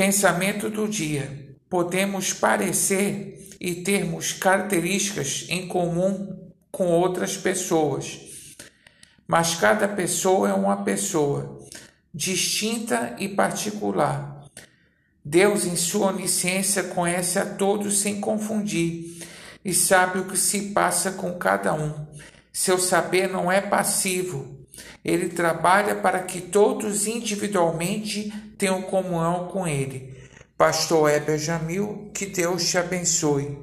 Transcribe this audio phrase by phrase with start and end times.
[0.00, 8.18] Pensamento do dia: podemos parecer e termos características em comum com outras pessoas,
[9.28, 11.58] mas cada pessoa é uma pessoa
[12.14, 14.46] distinta e particular.
[15.22, 19.18] Deus, em sua onisciência, conhece a todos sem confundir
[19.62, 22.06] e sabe o que se passa com cada um.
[22.50, 24.59] Seu saber não é passivo,
[25.04, 30.14] ele trabalha para que todos individualmente tenham comunhão com Ele.
[30.56, 33.58] Pastor Heber Jamil, que Deus te abençoe.